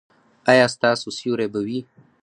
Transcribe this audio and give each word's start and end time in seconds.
ایا 0.51 0.65
ستاسو 0.75 1.07
سیوری 1.17 1.47
به 1.53 1.59
وي؟ 1.65 1.79